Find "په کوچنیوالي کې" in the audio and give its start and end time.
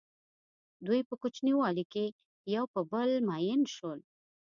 1.09-2.05